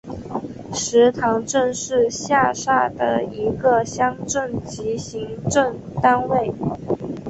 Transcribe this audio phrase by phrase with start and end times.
[0.73, 6.51] 石塘镇是下辖的一个乡镇级行政单位。